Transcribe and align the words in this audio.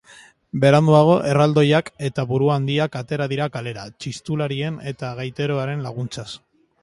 Beranduago, 0.61 1.17
erraldoiak 1.31 1.91
eta 2.07 2.25
buruhandiak 2.31 2.97
atera 3.01 3.27
dira 3.35 3.47
kalera, 3.57 3.83
txistularien 4.05 4.79
eta 4.95 5.11
gaiteroen 5.23 5.87
laguntzaz. 5.89 6.29